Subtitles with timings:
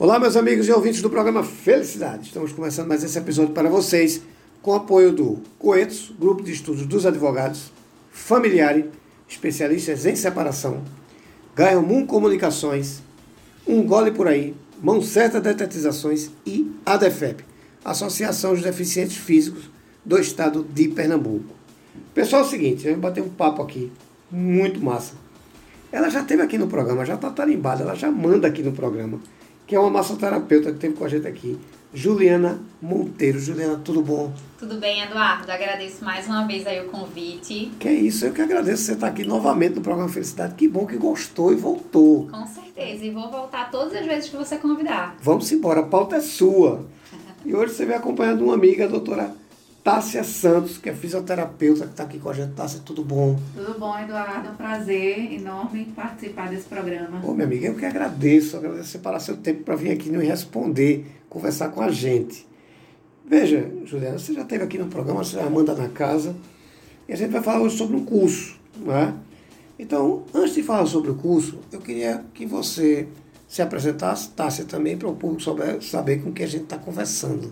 [0.00, 2.28] Olá, meus amigos e ouvintes do programa Felicidade.
[2.28, 4.22] Estamos começando mais esse episódio para vocês
[4.62, 7.70] com apoio do Coetos, Grupo de Estudos dos Advogados,
[8.10, 8.88] Familiare,
[9.28, 10.82] especialistas em separação,
[11.54, 13.02] Gaiamum Comunicações,
[13.68, 17.44] Um Gole Por Aí, Mão Certa Detetizações e ADEFEP,
[17.84, 19.68] Associação dos Deficientes Físicos
[20.02, 21.54] do Estado de Pernambuco.
[22.14, 23.92] Pessoal, é o seguinte, eu bater um papo aqui,
[24.30, 25.12] muito massa.
[25.92, 29.20] Ela já esteve aqui no programa, já está tarimbada, ela já manda aqui no programa
[29.70, 31.56] que é uma massoterapeuta que teve com a gente aqui,
[31.94, 33.38] Juliana Monteiro.
[33.38, 34.32] Juliana, tudo bom?
[34.58, 35.48] Tudo bem, Eduardo.
[35.48, 37.70] Agradeço mais uma vez aí o convite.
[37.78, 40.56] Que é isso, eu que agradeço você estar aqui novamente no programa Felicidade.
[40.56, 42.26] Que bom que gostou e voltou.
[42.26, 45.16] Com certeza, e vou voltar todas as vezes que você convidar.
[45.22, 46.84] Vamos embora, a pauta é sua.
[47.46, 49.32] e hoje você vem acompanhando uma amiga, a doutora
[49.82, 52.52] Tássia Santos, que é fisioterapeuta, que está aqui com a gente.
[52.52, 53.38] Tássia, tudo bom?
[53.56, 54.48] Tudo bom, Eduardo.
[54.48, 57.24] É um prazer enorme participar desse programa.
[57.24, 58.58] Ô, minha amiga, eu que agradeço.
[58.58, 62.46] Agradeço você parar seu tempo para vir aqui nos responder, conversar com a gente.
[63.26, 66.36] Veja, Juliana, você já esteve aqui no programa, você já manda na casa.
[67.08, 69.14] E a gente vai falar hoje sobre um curso, não é?
[69.78, 73.08] Então, antes de falar sobre o curso, eu queria que você
[73.48, 77.50] se apresentasse, Tássia, também, para o público saber, saber com quem a gente está conversando.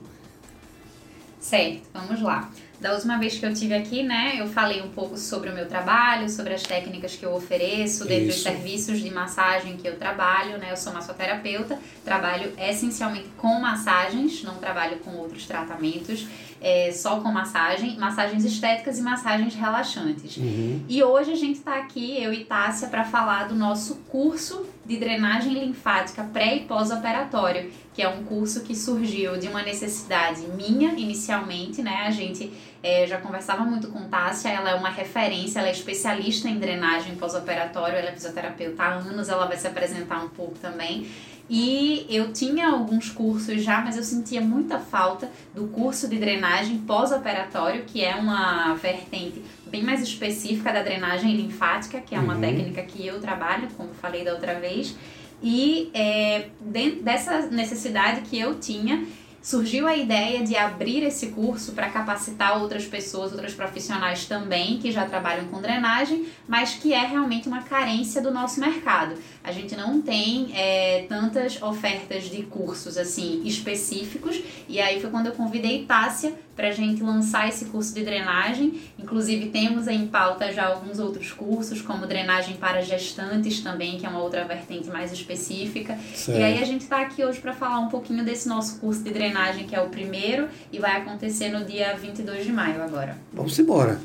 [1.49, 2.51] Certo, vamos lá.
[2.79, 5.67] Da última vez que eu tive aqui, né, eu falei um pouco sobre o meu
[5.67, 10.59] trabalho, sobre as técnicas que eu ofereço, dentre os serviços de massagem que eu trabalho,
[10.59, 16.29] né, eu sou massoterapeuta, trabalho essencialmente com massagens, não trabalho com outros tratamentos,
[16.61, 20.37] é, só com massagem, massagens estéticas e massagens relaxantes.
[20.37, 20.85] Uhum.
[20.87, 24.99] E hoje a gente está aqui, eu e Tássia, para falar do nosso curso de
[24.99, 30.93] drenagem linfática pré e pós-operatório, que é um curso que surgiu de uma necessidade minha
[30.93, 32.05] inicialmente, né?
[32.07, 32.49] A gente
[32.81, 37.17] é, já conversava muito com Tássia, ela é uma referência, ela é especialista em drenagem
[37.17, 41.09] pós-operatório, ela é fisioterapeuta há anos, ela vai se apresentar um pouco também.
[41.51, 46.79] E eu tinha alguns cursos já, mas eu sentia muita falta do curso de drenagem
[46.79, 52.41] pós-operatório, que é uma vertente bem mais específica da drenagem linfática, que é uma uhum.
[52.41, 54.95] técnica que eu trabalho, como falei da outra vez.
[55.43, 59.07] E é, dentro dessa necessidade que eu tinha,
[59.41, 64.91] surgiu a ideia de abrir esse curso para capacitar outras pessoas, outros profissionais também que
[64.91, 69.15] já trabalham com drenagem, mas que é realmente uma carência do nosso mercado.
[69.43, 74.39] A gente não tem é, tantas ofertas de cursos assim específicos
[74.69, 78.81] e aí foi quando eu convidei Tássia para a gente lançar esse curso de drenagem.
[78.99, 84.09] Inclusive, temos em pauta já alguns outros cursos, como drenagem para gestantes também, que é
[84.09, 85.97] uma outra vertente mais específica.
[86.13, 86.37] Certo.
[86.37, 89.13] E aí, a gente está aqui hoje para falar um pouquinho desse nosso curso de
[89.13, 93.17] drenagem, que é o primeiro e vai acontecer no dia 22 de maio agora.
[93.33, 94.01] Vamos embora.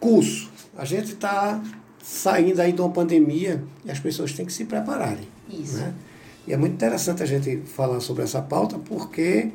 [0.00, 0.50] Curso.
[0.74, 1.60] A gente está
[2.02, 5.28] saindo aí de uma pandemia e as pessoas têm que se prepararem.
[5.50, 5.76] Isso.
[5.76, 5.92] Né?
[6.46, 9.52] E é muito interessante a gente falar sobre essa pauta porque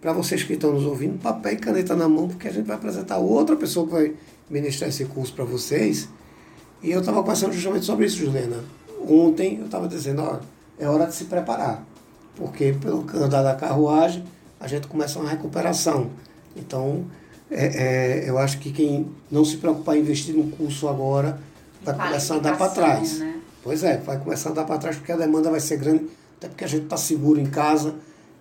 [0.00, 2.76] para vocês que estão nos ouvindo, papel e caneta na mão, porque a gente vai
[2.76, 4.14] apresentar outra pessoa que vai
[4.48, 6.08] ministrar esse curso para vocês.
[6.82, 8.62] E eu estava conversando justamente sobre isso, Juliana.
[9.08, 10.38] Ontem eu estava dizendo, ó,
[10.78, 11.84] é hora de se preparar,
[12.36, 14.24] porque pelo andar da carruagem
[14.60, 16.10] a gente começa uma recuperação.
[16.54, 17.04] Então,
[17.50, 21.38] é, é, eu acho que quem não se preocupar em investir no curso agora
[21.82, 23.18] vai começar a andar para trás.
[23.18, 23.40] Né?
[23.62, 26.48] Pois é, vai começar a andar para trás porque a demanda vai ser grande, até
[26.48, 27.94] porque a gente está seguro em casa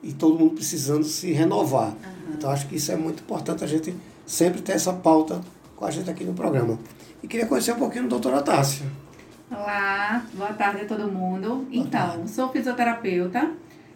[0.05, 1.89] e todo mundo precisando se renovar.
[1.89, 2.35] Uhum.
[2.37, 3.93] Então acho que isso é muito importante a gente
[4.25, 5.41] sempre ter essa pauta
[5.75, 6.77] com a gente aqui no programa.
[7.23, 8.85] E queria conhecer um pouquinho do doutora Tássia.
[9.49, 11.47] Olá, boa tarde a todo mundo.
[11.47, 12.29] Boa então, tarde.
[12.29, 13.51] sou fisioterapeuta,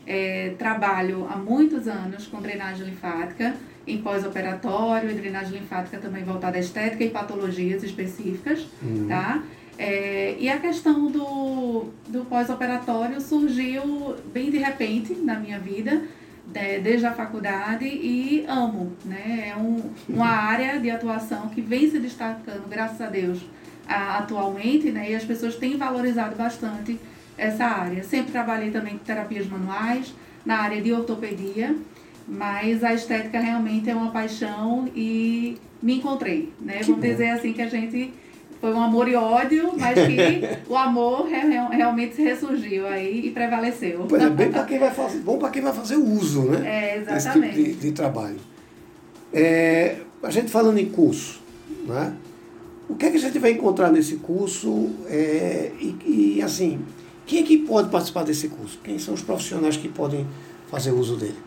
[0.05, 3.55] é, trabalho há muitos anos com drenagem linfática
[3.85, 9.07] em pós-operatório e drenagem linfática também voltada à estética e patologias específicas, uhum.
[9.07, 9.43] tá?
[9.81, 16.03] É, e a questão do, do pós-operatório surgiu bem de repente na minha vida,
[16.45, 18.91] de, desde a faculdade, e amo.
[19.05, 19.53] Né?
[19.53, 23.39] É um, uma área de atuação que vem se destacando, graças a Deus,
[23.87, 25.11] a, atualmente, né?
[25.11, 26.99] e as pessoas têm valorizado bastante
[27.37, 28.03] essa área.
[28.03, 30.13] Sempre trabalhei também com terapias manuais,
[30.45, 31.73] na área de ortopedia,
[32.27, 36.51] mas a estética realmente é uma paixão e me encontrei.
[36.59, 36.81] Né?
[36.83, 38.13] Vamos dizer assim que a gente
[38.59, 44.05] foi um amor e ódio, mas que o amor realmente ressurgiu aí e prevaleceu.
[44.07, 46.67] Pois é, bem para quem vai fazer, bom para quem vai fazer uso, né?
[46.67, 47.55] É, exatamente.
[47.55, 48.37] Desse tipo de, de trabalho.
[49.33, 51.41] É, a gente falando em curso,
[51.87, 52.13] né?
[52.89, 54.89] O que é que a gente vai encontrar nesse curso?
[55.07, 56.83] É, e, e, assim,
[57.25, 58.79] quem é que pode participar desse curso?
[58.83, 60.27] Quem são os profissionais que podem
[60.69, 61.37] fazer uso dele?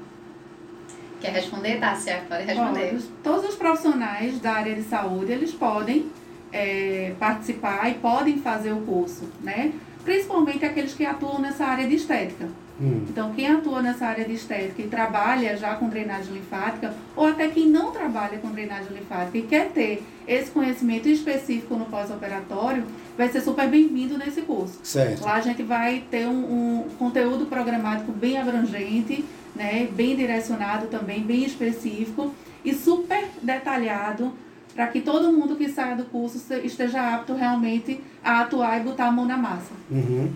[1.20, 2.22] Quer responder, Tássia?
[2.28, 2.94] Pode responder.
[2.94, 6.06] Bom, todos os profissionais da área de saúde, eles podem
[6.52, 9.72] é, participar e podem fazer o curso, né?
[10.04, 12.48] principalmente aqueles que atuam nessa área de estética.
[12.80, 13.04] Hum.
[13.08, 17.48] Então, quem atua nessa área de estética e trabalha já com drenagem linfática, ou até
[17.48, 22.84] quem não trabalha com drenagem linfática e quer ter esse conhecimento específico no pós-operatório,
[23.16, 24.80] vai ser super bem-vindo nesse curso.
[24.82, 25.22] Certo.
[25.22, 31.20] Lá a gente vai ter um, um conteúdo programático bem abrangente, né, bem direcionado também,
[31.20, 32.34] bem específico
[32.64, 34.32] e super detalhado
[34.74, 39.06] para que todo mundo que saia do curso esteja apto realmente a atuar e botar
[39.06, 39.72] a mão na massa.
[39.90, 40.30] Uhum.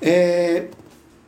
[0.00, 0.68] É,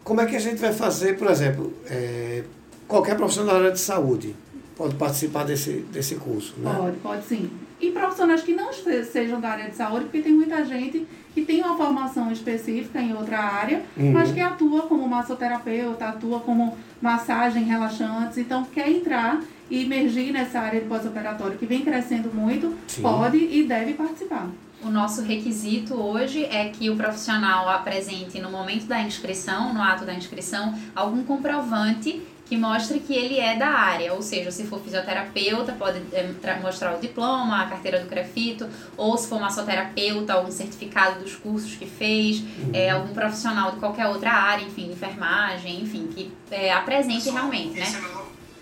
[0.03, 2.45] como é que a gente vai fazer, por exemplo, é,
[2.87, 4.35] qualquer profissional da área de saúde
[4.77, 6.75] pode participar desse, desse curso, né?
[6.77, 7.51] Pode, pode sim.
[7.81, 11.63] E profissionais que não sejam da área de saúde, porque tem muita gente que tem
[11.63, 14.13] uma formação específica em outra área, uhum.
[14.13, 19.41] mas que atua como massoterapeuta, atua como massagem relaxantes, então quer entrar
[19.71, 23.03] e emergir nessa área de pós-operatório que vem crescendo muito, Sim.
[23.03, 24.51] pode e deve participar.
[24.83, 30.07] O nosso requisito hoje é que o profissional apresente no momento da inscrição, no ato
[30.07, 34.81] da inscrição, algum comprovante que mostre que ele é da área, ou seja, se for
[34.81, 40.51] fisioterapeuta, pode é, mostrar o diploma, a carteira do CREFITO, ou se for massoterapeuta, algum
[40.51, 42.71] certificado dos cursos que fez, uhum.
[42.73, 47.87] é, algum profissional de qualquer outra área, enfim, enfermagem, enfim, que é, apresente realmente, né?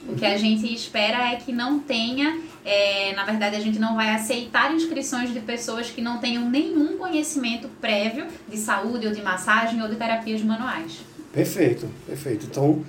[0.08, 3.94] O que a gente espera é que não tenha, é, na verdade, a gente não
[3.94, 9.20] vai aceitar inscrições de pessoas que não tenham nenhum conhecimento prévio de saúde ou de
[9.20, 11.00] massagem ou de terapias manuais.
[11.32, 12.46] Perfeito, perfeito.
[12.46, 12.82] Então,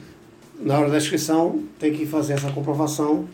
[0.60, 3.28] na hora da inscrição tem que fazer essa comprovação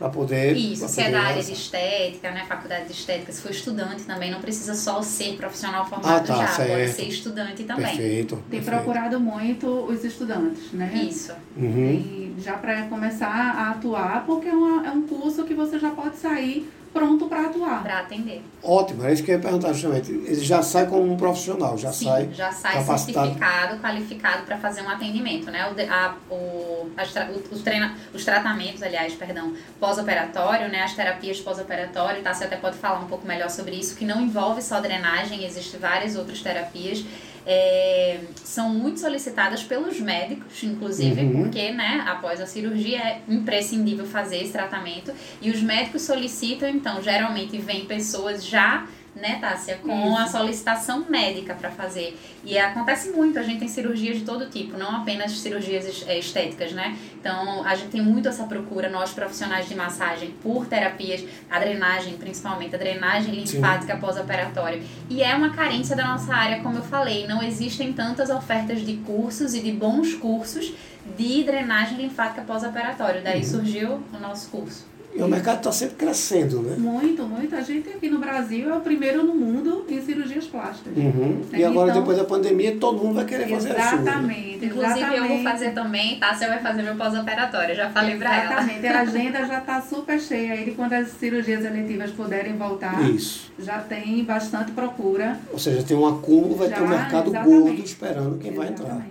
[0.00, 0.56] para poder.
[0.56, 2.46] Isso, se é da área de estética, né?
[2.48, 6.36] Faculdade de estética, se for estudante também, não precisa só ser profissional formado ah, tá,
[6.36, 6.70] já, certo.
[6.70, 7.84] pode ser estudante também.
[7.84, 8.36] Perfeito.
[8.50, 8.82] Tem perfeito.
[8.82, 10.90] procurado muito os estudantes, né?
[11.06, 11.32] Isso.
[11.54, 12.19] Uhum.
[12.38, 16.16] Já para começar a atuar, porque é, uma, é um curso que você já pode
[16.16, 17.82] sair pronto para atuar.
[17.82, 18.42] Para atender.
[18.62, 20.10] Ótimo, é isso que eu ia perguntar justamente.
[20.10, 22.28] Ele já sai como um profissional, já Sim, sai.
[22.32, 23.26] Já sai capacitado.
[23.26, 25.70] certificado, qualificado para fazer um atendimento, né?
[25.70, 27.14] O, a, o, as,
[27.50, 30.82] os, treina, os tratamentos, aliás, perdão, pós-operatório, né?
[30.82, 32.34] As terapias pós-operatório, tá?
[32.34, 35.78] Você até pode falar um pouco melhor sobre isso, que não envolve só drenagem, existem
[35.78, 37.04] várias outras terapias
[37.46, 41.42] é, são muito solicitadas pelos médicos, inclusive, uhum.
[41.42, 45.12] porque, né, após a cirurgia é imprescindível fazer esse tratamento.
[45.40, 48.86] E os médicos solicitam, então, geralmente vêm pessoas já
[49.20, 50.16] né, Tássia, com Isso.
[50.16, 52.18] a solicitação médica para fazer.
[52.42, 56.72] E acontece muito, a gente tem cirurgias de todo tipo, não apenas cirurgias é, estéticas,
[56.72, 56.96] né?
[57.20, 62.16] Então, a gente tem muito essa procura, nós profissionais de massagem, por terapias, a drenagem,
[62.16, 64.82] principalmente, a drenagem linfática pós-operatório.
[65.08, 68.96] E é uma carência da nossa área, como eu falei, não existem tantas ofertas de
[68.98, 70.72] cursos e de bons cursos
[71.16, 73.22] de drenagem linfática pós-operatório.
[73.22, 73.44] Daí uhum.
[73.44, 74.89] surgiu o nosso curso.
[75.12, 76.76] E o mercado está sempre crescendo, né?
[76.78, 77.54] Muito, muito.
[77.54, 80.96] A gente aqui no Brasil é o primeiro no mundo em cirurgias plásticas.
[80.96, 81.42] Uhum.
[81.50, 81.58] Né?
[81.58, 84.00] E agora, então, depois da pandemia, todo mundo vai querer fazer exatamente, a sua.
[84.00, 84.66] Exatamente.
[84.66, 86.34] Inclusive, eu vou fazer também, tá?
[86.34, 87.74] Você vai fazer meu pós-operatório.
[87.74, 88.52] Já falei para ela.
[88.52, 88.86] Exatamente.
[88.86, 93.02] A agenda já está super cheia aí de quando as cirurgias eletivas puderem voltar.
[93.10, 93.52] Isso.
[93.58, 95.38] Já tem bastante procura.
[95.52, 97.60] Ou seja, tem um acúmulo, vai já, ter um mercado exatamente.
[97.60, 98.82] gordo esperando quem exatamente.
[98.82, 99.06] vai entrar.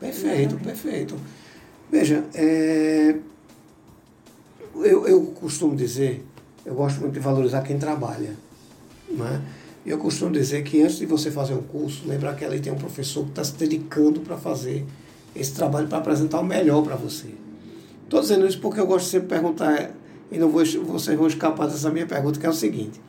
[0.00, 0.64] Perfeito, exatamente.
[0.64, 1.16] perfeito.
[1.90, 3.16] Veja, é
[4.76, 6.24] eu, eu costumo dizer,
[6.64, 8.36] eu gosto muito de valorizar quem trabalha.
[9.10, 9.42] Né?
[9.84, 12.76] Eu costumo dizer que antes de você fazer um curso, lembrar que ali tem um
[12.76, 14.84] professor que está se dedicando para fazer
[15.34, 17.28] esse trabalho, para apresentar o melhor para você.
[18.04, 19.90] Estou dizendo isso porque eu gosto de sempre perguntar,
[20.30, 23.00] e não vou, vocês vão escapar dessa minha pergunta, que é o seguinte.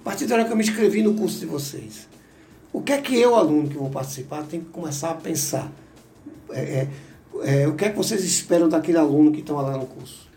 [0.00, 2.08] A partir da hora que eu me inscrevi no curso de vocês,
[2.72, 5.70] o que é que eu, aluno que vou participar, tenho que começar a pensar?
[6.50, 6.88] É, é,
[7.62, 10.31] é, o que é que vocês esperam daquele aluno que estão lá no curso?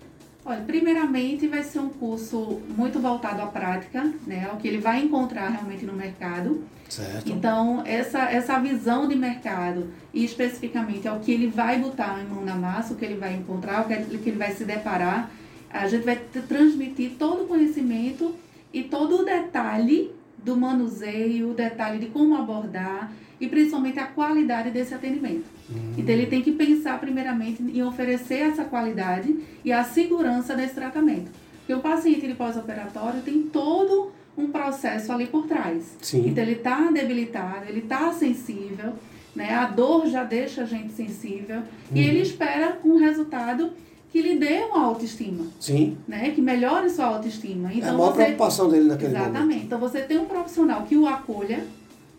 [0.45, 4.47] Olha, primeiramente vai ser um curso muito voltado à prática, né?
[4.47, 6.63] Ao que ele vai encontrar realmente no mercado.
[6.87, 7.31] Certo.
[7.31, 12.45] Então, essa, essa visão de mercado e especificamente ao que ele vai botar em mão
[12.45, 15.31] na massa, o que ele vai encontrar, o que ele vai se deparar,
[15.67, 16.15] a gente vai
[16.47, 18.35] transmitir todo o conhecimento
[18.71, 23.11] e todo o detalhe do manuseio, o detalhe de como abordar
[23.41, 25.54] e principalmente a qualidade desse atendimento.
[25.69, 25.93] Uhum.
[25.97, 31.31] Então ele tem que pensar primeiramente em oferecer essa qualidade e a segurança desse tratamento.
[31.59, 35.95] Porque o paciente pós-operatório tem todo um processo ali por trás.
[36.01, 36.27] Sim.
[36.27, 38.93] Então ele está debilitado, ele está sensível,
[39.35, 39.53] né?
[39.53, 41.63] a dor já deixa a gente sensível uhum.
[41.95, 43.71] e ele espera um resultado
[44.11, 45.45] que lhe dê uma autoestima.
[45.59, 45.97] Sim.
[46.07, 46.31] Né?
[46.31, 47.73] Que melhore sua autoestima.
[47.73, 48.23] Então, é a maior você...
[48.23, 49.33] preocupação dele naquele Exatamente.
[49.33, 49.55] momento.
[49.55, 49.65] Exatamente.
[49.65, 51.65] Então você tem um profissional que o acolha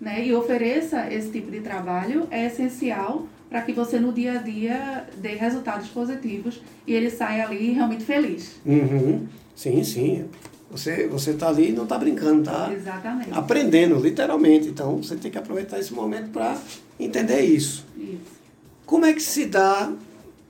[0.00, 4.42] né, e ofereça esse tipo de trabalho é essencial para que você no dia a
[4.42, 8.56] dia dê resultados positivos e ele saia ali realmente feliz.
[8.64, 9.26] Uhum.
[9.54, 10.24] Sim, sim.
[10.70, 14.68] Você você está ali e não está brincando, está aprendendo, literalmente.
[14.68, 16.58] Então você tem que aproveitar esse momento para
[16.98, 17.86] entender isso.
[17.96, 18.36] Isso.
[18.84, 19.92] Como é que se dá,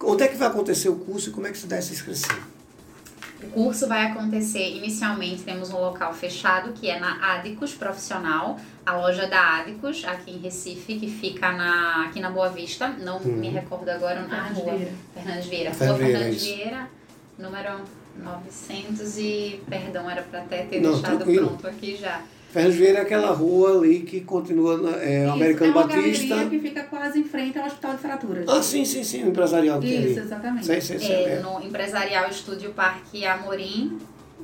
[0.03, 2.37] onde é que vai acontecer o curso e como é que se dá essa inscrição?
[3.43, 8.97] O curso vai acontecer inicialmente, temos um local fechado que é na Adicus Profissional, a
[8.97, 13.33] loja da Adicus, aqui em Recife, que fica na, aqui na Boa Vista, não uhum.
[13.33, 14.79] me recordo agora na rua.
[15.13, 15.71] Fernandes Vieira.
[15.71, 16.91] Rua Fernandes Vieira,
[17.39, 17.81] número
[18.17, 21.49] 900 e, perdão, era para até ter não, deixado tranquilo.
[21.49, 22.23] pronto aqui já.
[22.57, 26.47] Fernandes Vieira é aquela rua ali que continua é, Isso, Americano é uma Batista.
[26.47, 28.49] que fica quase em frente ao Hospital de Fraturas.
[28.49, 30.11] Ah, sim, sim, sim, o empresarial que Isso, ali.
[30.13, 30.65] Isso, exatamente.
[30.65, 31.41] Sei, sei, sei, é, é.
[31.41, 33.99] No Empresarial Estúdio Parque Amorim,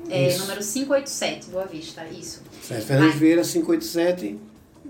[0.07, 2.43] é, número 587, Boa Vista, isso.
[2.61, 4.39] Certo, Fernandes Vieira 587.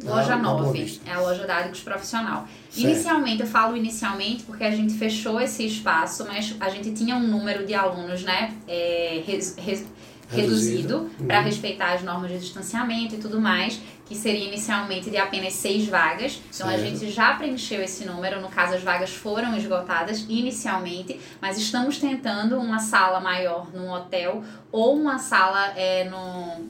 [0.03, 2.45] Loja 9, é a loja da Adicos Profissional.
[2.69, 2.89] Certo.
[2.89, 7.25] Inicialmente, eu falo inicialmente porque a gente fechou esse espaço, mas a gente tinha um
[7.25, 9.85] número de alunos, né, é, res, res,
[10.33, 11.27] reduzido uhum.
[11.27, 15.87] para respeitar as normas de distanciamento e tudo mais, que seria inicialmente de apenas seis
[15.87, 16.41] vagas.
[16.53, 16.81] Então certo.
[16.81, 21.97] a gente já preencheu esse número, no caso as vagas foram esgotadas inicialmente, mas estamos
[21.97, 26.67] tentando uma sala maior num hotel ou uma sala é, no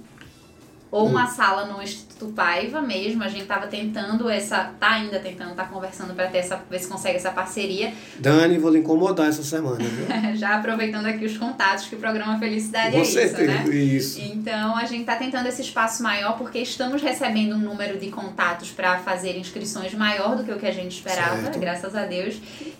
[0.93, 1.27] ou uma hum.
[1.27, 3.23] sala no Instituto Paiva mesmo.
[3.23, 6.87] A gente tava tentando essa, tá ainda tentando, tá conversando para ter essa, ver se
[6.87, 7.91] consegue essa parceria.
[8.19, 10.05] Dani, vou lhe incomodar essa semana, viu?
[10.37, 13.65] Já aproveitando aqui os contatos que o programa Felicidade Você é isso, tem, né?
[13.69, 14.21] Isso.
[14.21, 18.69] Então a gente tá tentando esse espaço maior porque estamos recebendo um número de contatos
[18.69, 21.59] para fazer inscrições maior do que o que a gente esperava, certo.
[21.59, 22.35] graças a Deus.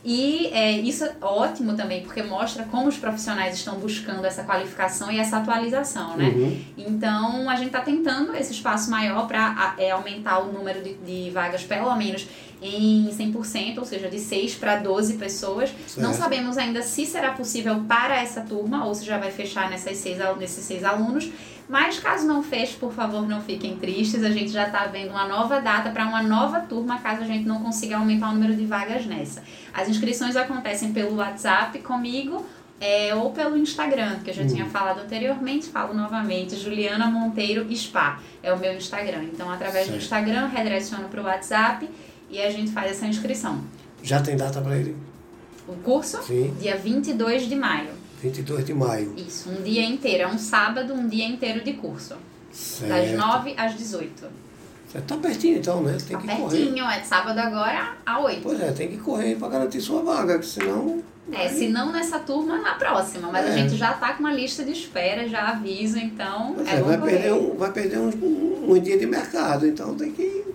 [0.06, 5.12] E é, isso é ótimo também, porque mostra como os profissionais estão buscando essa qualificação
[5.12, 6.26] e essa atualização, né?
[6.26, 6.62] Uhum.
[6.78, 10.94] Então a gente tá tentando tentando esse espaço maior para é, aumentar o número de,
[10.96, 12.28] de vagas, pelo menos
[12.62, 15.70] em 100%, ou seja, de 6 para 12 pessoas.
[15.70, 16.02] Certo.
[16.02, 19.98] Não sabemos ainda se será possível para essa turma ou se já vai fechar nessas
[19.98, 21.30] seis, nesses seis alunos.
[21.68, 24.24] Mas caso não feche, por favor, não fiquem tristes.
[24.24, 27.46] A gente já está vendo uma nova data para uma nova turma, caso a gente
[27.46, 29.44] não consiga aumentar o número de vagas nessa.
[29.74, 32.46] As inscrições acontecem pelo WhatsApp comigo
[32.80, 34.70] é, ou pelo Instagram, que eu já tinha hum.
[34.70, 39.24] falado anteriormente, falo novamente, Juliana Monteiro Spa é o meu Instagram.
[39.24, 39.98] Então, através certo.
[39.98, 41.90] do Instagram, redireciono para o WhatsApp
[42.30, 43.64] e a gente faz essa inscrição.
[44.02, 44.98] Já tem data para ele?
[45.66, 46.22] O curso?
[46.24, 46.54] Sim.
[46.60, 48.03] Dia 22 de maio.
[48.24, 49.14] 22 de maio.
[49.18, 50.24] Isso, um dia inteiro.
[50.24, 52.16] É um sábado, um dia inteiro de curso.
[52.52, 52.90] Certo.
[52.90, 54.44] Das 9 às 18.
[54.88, 55.98] Você tá pertinho então, né?
[56.08, 56.98] Tem tá que pertinho, correr.
[56.98, 58.42] é de sábado agora a 8.
[58.42, 62.20] Pois é, tem que correr para garantir sua vaga, que senão é, se não nessa
[62.20, 63.30] turma, na próxima.
[63.32, 63.50] Mas é.
[63.50, 66.56] a gente já está com uma lista de espera, já aviso, então.
[66.66, 70.53] é, é vai, perder um, vai perder um, um dia de mercado, então tem que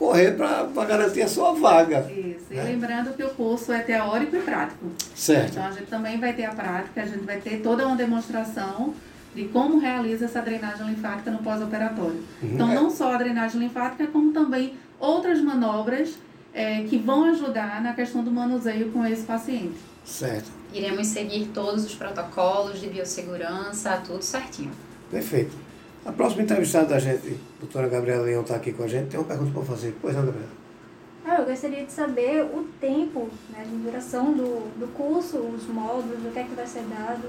[0.00, 2.10] correr para garantir a sua vaga.
[2.10, 2.46] Isso.
[2.50, 2.64] E né?
[2.64, 4.86] lembrando que o curso é teórico e prático.
[5.14, 5.50] Certo.
[5.50, 8.94] Então a gente também vai ter a prática, a gente vai ter toda uma demonstração
[9.34, 12.24] de como realiza essa drenagem linfática no pós-operatório.
[12.42, 12.54] Uhum.
[12.54, 16.14] Então, não só a drenagem linfática, como também outras manobras
[16.54, 19.76] é, que vão ajudar na questão do manuseio com esse paciente.
[20.04, 20.50] Certo.
[20.72, 24.72] Iremos seguir todos os protocolos de biossegurança, tudo certinho.
[25.10, 25.54] Perfeito.
[26.04, 29.08] A próxima entrevistada da gente, a doutora Gabriela Leão, está aqui com a gente.
[29.08, 29.94] Tem uma pergunta para fazer.
[30.00, 30.48] Pois não, Gabriela?
[31.26, 36.24] Ah, eu gostaria de saber o tempo, né, de duração do, do curso, os módulos,
[36.24, 37.28] o que é que vai ser dado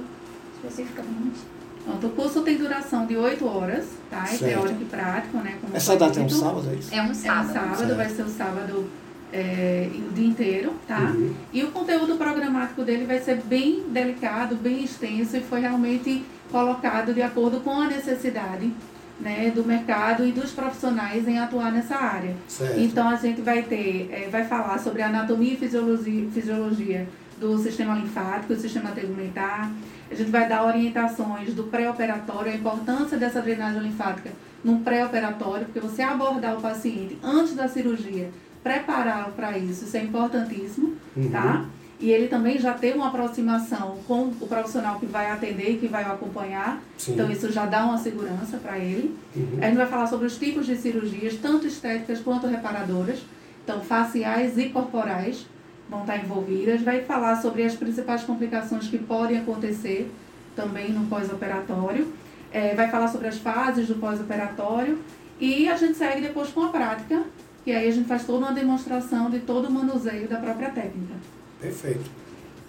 [0.55, 1.39] especificamente.
[1.83, 4.25] Pronto, o curso tem duração de 8 horas, tá?
[4.31, 5.59] É teórico e prático, né?
[5.73, 6.95] Essa data é um sábado, é isso?
[6.95, 7.47] É um sábado.
[7.47, 8.85] É um sábado, vai ser o sábado
[9.31, 11.13] é, o dia inteiro, tá?
[11.15, 11.33] Uhum.
[11.53, 17.13] E o conteúdo programático dele vai ser bem delicado, bem extenso e foi realmente colocado
[17.13, 18.71] de acordo com a necessidade
[19.19, 22.35] né, do mercado e dos profissionais em atuar nessa área.
[22.47, 22.79] Certo.
[22.79, 27.07] Então a gente vai ter, é, vai falar sobre a anatomia e fisiologia, fisiologia
[27.39, 29.71] do sistema linfático, do sistema tegumentar.
[30.09, 34.31] A gente vai dar orientações do pré-operatório, a importância dessa drenagem linfática
[34.63, 38.29] no pré-operatório, porque você abordar o paciente antes da cirurgia
[38.63, 41.29] prepará-lo para isso, isso é importantíssimo, uhum.
[41.31, 41.65] tá?
[42.01, 45.87] E ele também já tem uma aproximação com o profissional que vai atender e que
[45.87, 46.81] vai o acompanhar.
[46.97, 47.13] Sim.
[47.13, 49.15] Então, isso já dá uma segurança para ele.
[49.35, 49.59] Uhum.
[49.61, 53.19] A gente vai falar sobre os tipos de cirurgias, tanto estéticas quanto reparadoras.
[53.63, 55.45] Então, faciais e corporais
[55.87, 56.81] vão estar envolvidas.
[56.81, 60.11] Vai falar sobre as principais complicações que podem acontecer
[60.55, 62.11] também no pós-operatório.
[62.51, 64.97] É, vai falar sobre as fases do pós-operatório.
[65.39, 67.23] E a gente segue depois com a prática,
[67.63, 71.13] que aí a gente faz toda uma demonstração de todo o manuseio da própria técnica.
[71.59, 72.09] Perfeito.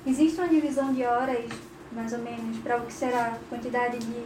[0.07, 1.45] Existe uma divisão de horas,
[1.93, 4.23] mais ou menos, para o que será a quantidade de,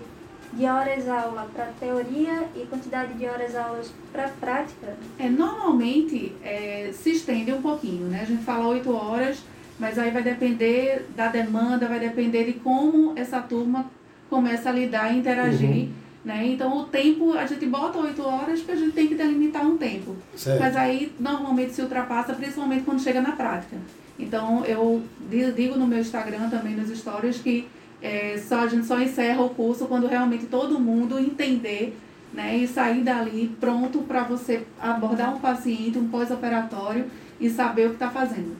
[0.55, 4.97] de horas aula para teoria e quantidade de horas aulas para prática?
[5.19, 8.23] É, normalmente é, se estende um pouquinho, né?
[8.23, 9.39] A gente fala oito horas,
[9.79, 13.91] mas aí vai depender da demanda, vai depender de como essa turma
[14.29, 15.69] começa a lidar e interagir.
[15.69, 15.93] Uhum.
[16.27, 16.49] Né?
[16.49, 19.77] Então, o tempo, a gente bota 8 horas porque a gente tem que delimitar um
[19.77, 20.17] tempo.
[20.35, 20.59] Certo.
[20.59, 23.77] Mas aí, normalmente, se ultrapassa, principalmente quando chega na prática.
[24.19, 27.69] Então, eu digo no meu Instagram, também nos stories, que
[28.03, 31.97] é, só, a gente só encerra o curso quando realmente todo mundo entender
[32.35, 37.05] né, e sair dali pronto para você abordar um paciente, um pós-operatório
[37.39, 38.57] e saber o que está fazendo.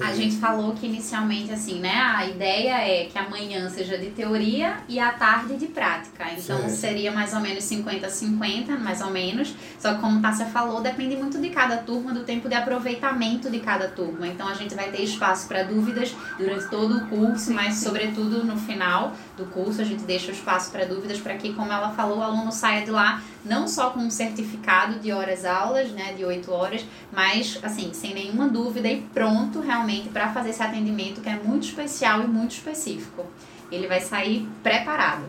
[0.00, 1.94] A gente falou que inicialmente, assim, né?
[1.94, 6.26] A ideia é que amanhã seja de teoria e a tarde de prática.
[6.32, 9.54] Então seria mais ou menos 50-50, mais ou menos.
[9.78, 13.60] Só que como Tássia falou, depende muito de cada turma, do tempo de aproveitamento de
[13.60, 14.26] cada turma.
[14.26, 18.56] Então a gente vai ter espaço para dúvidas durante todo o curso, mas sobretudo no
[18.56, 22.18] final do curso a gente deixa o espaço para dúvidas para que, como ela falou,
[22.18, 26.24] o aluno saia de lá não só com um certificado de horas aulas, né, de
[26.24, 31.28] 8 horas, mas assim, sem nenhuma dúvida e pronto realmente para fazer esse atendimento que
[31.28, 33.26] é muito especial e muito específico.
[33.70, 35.24] Ele vai sair preparado.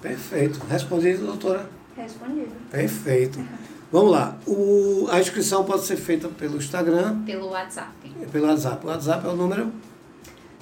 [0.00, 0.60] Perfeito.
[0.66, 1.68] Respondido, doutora?
[1.96, 2.52] Respondido.
[2.70, 3.44] Perfeito.
[3.90, 4.36] Vamos lá.
[4.46, 7.22] O, a inscrição pode ser feita pelo Instagram.
[7.22, 7.90] Pelo WhatsApp.
[8.30, 8.84] Pelo WhatsApp.
[8.84, 9.72] O WhatsApp é o número?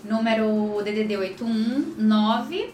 [0.05, 2.73] Número DDD 819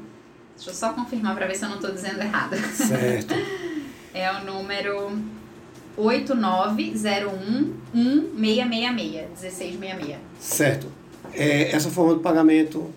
[0.56, 2.56] Deixa eu só confirmar para ver se eu não estou dizendo errado.
[2.56, 3.34] Certo.
[4.14, 5.12] é o número
[5.98, 10.18] 890116666, 1666.
[10.40, 10.86] Certo.
[11.32, 12.90] É, essa forma de pagamento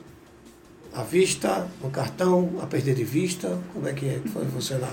[0.93, 4.91] à vista, no cartão, a perder de vista, como é que é que vai funcionar?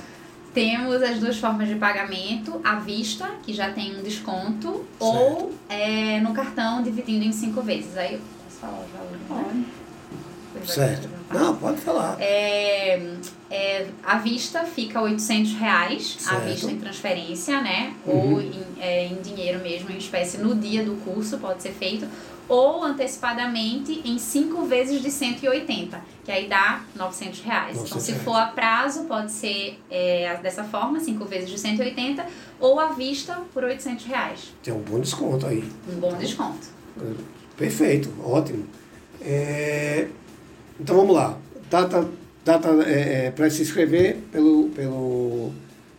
[0.54, 4.84] Temos as duas formas de pagamento, à vista, que já tem um desconto, certo.
[5.00, 7.96] ou é, no cartão dividindo em cinco vezes.
[7.96, 9.64] Aí eu posso falar o valor, né?
[10.64, 11.08] Certo.
[11.32, 12.16] Não, pode falar.
[12.20, 13.00] É,
[13.50, 16.36] é, à vista fica 800 reais, certo.
[16.36, 17.92] à vista em transferência, né?
[18.06, 18.34] Uhum.
[18.34, 22.06] Ou em, é, em dinheiro mesmo, em espécie, no dia do curso pode ser feito
[22.48, 27.76] ou antecipadamente em 5 vezes de 180, que aí dá 900 reais.
[27.76, 32.26] 900 então, se for a prazo, pode ser é, dessa forma, 5 vezes de 180,
[32.60, 34.54] ou à vista por 800 reais.
[34.62, 35.64] Tem um bom desconto aí.
[35.88, 36.66] Um bom desconto.
[37.56, 38.66] Perfeito, ótimo.
[39.20, 40.08] É,
[40.78, 41.38] então vamos lá.
[41.70, 42.08] Data,
[42.44, 45.52] data é, é para se inscrever pelo, pelo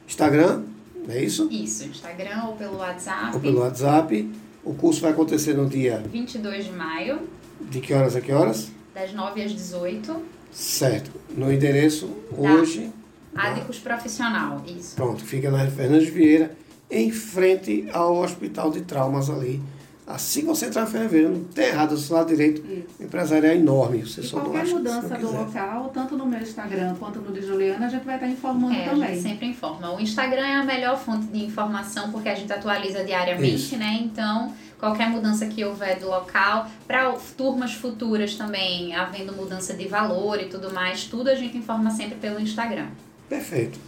[0.08, 0.63] Instagram,
[1.08, 1.47] é isso?
[1.51, 3.36] Isso, Instagram ou pelo WhatsApp.
[3.36, 4.31] Ou pelo WhatsApp.
[4.65, 7.19] O curso vai acontecer no dia 22 de maio.
[7.62, 8.71] De que horas a que horas?
[8.95, 10.23] Das 9 às 18.
[10.51, 11.12] Certo.
[11.38, 12.91] No endereço da hoje.
[13.36, 13.91] Adicos da...
[13.91, 14.95] Profissional, isso.
[14.95, 16.56] Pronto, fica na Fernandes Vieira,
[16.89, 19.62] em frente ao Hospital de Traumas ali.
[20.08, 22.86] Assim que você entrar na Ferreira, não tem errado, do lado direito, Isso.
[23.00, 24.06] o empresário é enorme.
[24.06, 27.41] Você e só qualquer não mudança do local, tanto no meu Instagram quanto no de
[27.41, 29.04] Juliana, a gente vai estar informando é, também.
[29.04, 29.96] A gente sempre informa.
[29.96, 33.78] O Instagram é a melhor fonte de informação porque a gente atualiza diariamente, Isso.
[33.78, 34.00] né?
[34.00, 40.39] Então, qualquer mudança que houver do local, para turmas futuras também, havendo mudança de valor
[40.39, 42.89] e tudo mais, tudo a gente informa sempre pelo Instagram.
[43.28, 43.80] Perfeito.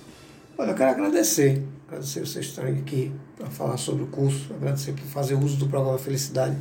[0.57, 5.05] Olha, eu quero agradecer, agradecer vocês estarem aqui para falar sobre o curso, agradecer por
[5.05, 6.55] fazer uso do programa Felicidade.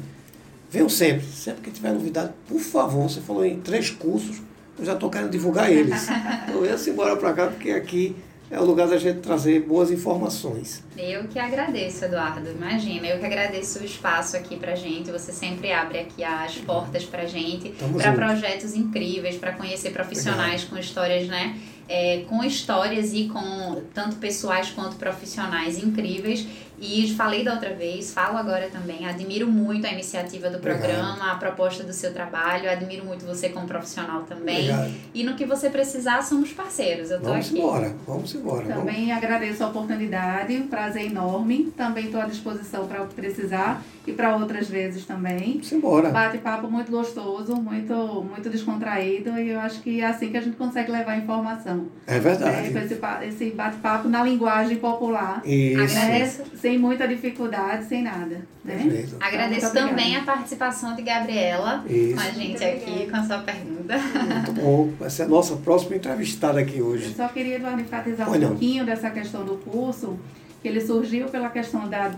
[0.70, 4.40] Venham sempre, sempre que tiver novidade, por favor, você falou em três cursos,
[4.78, 6.06] eu já estou querendo divulgar eles.
[6.46, 8.14] Então venha-se embora para cá, porque aqui
[8.48, 10.82] é o lugar da gente trazer boas informações.
[10.96, 12.48] Eu que agradeço, Eduardo.
[12.48, 15.10] Imagina, eu que agradeço o espaço aqui pra gente.
[15.10, 20.68] Você sempre abre aqui as portas pra gente, para projetos incríveis, para conhecer profissionais Legal.
[20.70, 21.58] com histórias, né?
[21.88, 26.46] É, com histórias e com tanto pessoais quanto profissionais incríveis
[26.78, 29.06] e falei da outra vez, falo agora também.
[29.06, 31.30] Admiro muito a iniciativa do programa, Obrigado.
[31.30, 32.70] a proposta do seu trabalho.
[32.70, 34.70] Admiro muito você como profissional também.
[34.70, 34.94] Obrigado.
[35.14, 37.10] E no que você precisar, somos parceiros.
[37.10, 37.58] Eu tô vamos aqui.
[37.58, 38.66] Embora, vamos embora.
[38.66, 39.24] Também vamos.
[39.24, 41.72] agradeço a oportunidade, um prazer enorme.
[41.76, 45.52] Também estou à disposição para o que precisar e para outras vezes também.
[45.52, 46.10] Vamos embora.
[46.10, 47.94] Bate-papo muito gostoso, muito,
[48.28, 49.38] muito descontraído.
[49.38, 51.86] E eu acho que é assim que a gente consegue levar a informação.
[52.06, 52.76] É verdade.
[52.76, 55.40] É, esse, esse bate-papo na linguagem popular.
[55.44, 55.96] Isso.
[55.96, 58.44] Agradeço sem muita dificuldade, sem nada.
[58.64, 59.06] Né?
[59.20, 62.16] Agradeço então, também a participação de Gabriela Isso.
[62.16, 63.96] com a gente aqui, com a sua pergunta.
[63.96, 64.92] Muito bom.
[64.98, 67.04] Vai ser a nossa próxima entrevistada aqui hoje.
[67.04, 70.18] Eu só queria enfatizar um pouquinho dessa questão do curso,
[70.60, 72.10] que ele surgiu pela questão da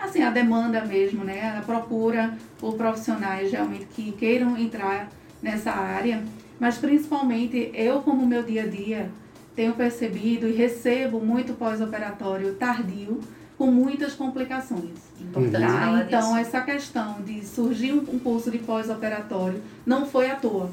[0.00, 1.58] assim, a demanda mesmo, né?
[1.58, 5.10] A procura por profissionais realmente que queiram entrar
[5.42, 6.24] nessa área,
[6.58, 9.10] mas principalmente eu como meu dia a dia
[9.54, 13.20] tenho percebido e recebo muito pós-operatório tardio
[13.62, 14.90] com muitas complicações.
[15.20, 16.04] Importante tá?
[16.04, 16.36] Então, disso.
[16.36, 20.68] essa questão de surgir um curso de pós-operatório não foi à toa.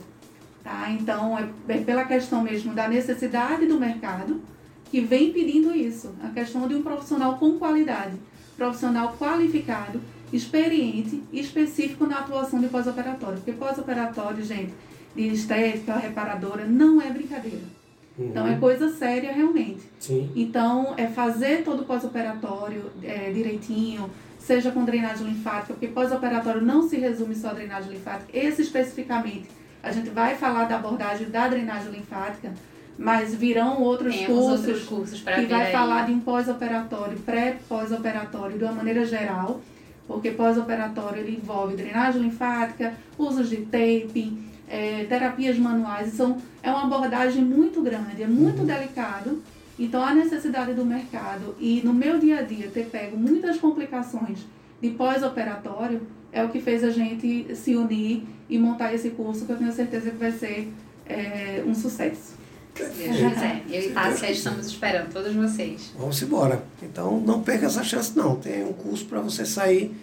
[0.63, 0.89] Tá?
[0.89, 4.41] Então, é pela questão mesmo da necessidade do mercado
[4.85, 6.15] que vem pedindo isso.
[6.23, 8.17] A questão de um profissional com qualidade,
[8.57, 10.01] profissional qualificado
[10.33, 13.37] experiente e específico na atuação de pós-operatório.
[13.37, 14.73] Porque pós-operatório, gente,
[15.15, 17.78] de estética, reparadora, não é brincadeira.
[18.19, 18.27] Uhum.
[18.27, 19.81] Então é coisa séria realmente.
[19.97, 20.29] Sim.
[20.35, 26.87] Então é fazer todo o pós-operatório é, direitinho, seja com drenagem linfática, porque pós-operatório não
[26.87, 28.29] se resume só a drenagem linfática.
[28.37, 29.47] Esse especificamente,
[29.81, 32.53] a gente vai falar da abordagem da drenagem linfática,
[32.97, 35.71] mas virão outros Temos cursos, outros cursos que vai aí.
[35.71, 39.61] falar de um pós-operatório, pré-pós-operatório de uma maneira geral,
[40.05, 46.83] porque pós-operatório ele envolve drenagem linfática, usos de taping, é, terapias manuais, são, é uma
[46.83, 48.65] abordagem muito grande, é muito uhum.
[48.65, 49.41] delicado.
[49.77, 54.39] Então, a necessidade do mercado e no meu dia a dia ter pego muitas complicações
[54.81, 56.01] de pós-operatório
[56.31, 59.71] é o que fez a gente se unir e montar esse curso que eu tenho
[59.71, 60.71] certeza que vai ser
[61.07, 62.37] é, um sucesso.
[62.79, 65.91] É, eu e Tássia estamos esperando todos vocês.
[65.97, 66.63] Vamos embora.
[66.81, 68.35] Então não perca essa chance não.
[68.35, 69.93] Tem um curso para você sair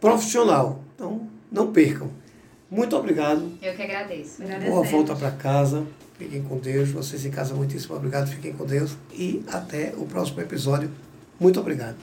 [0.00, 0.82] profissional.
[0.94, 2.10] Então não percam.
[2.70, 3.50] Muito obrigado.
[3.62, 4.42] Eu que agradeço.
[4.66, 5.86] Boa volta para casa.
[6.18, 6.90] Fiquem com Deus.
[6.90, 8.28] Vocês em casa, muitíssimo obrigado.
[8.28, 8.96] Fiquem com Deus.
[9.12, 10.90] E até o próximo episódio.
[11.40, 11.96] Muito obrigado.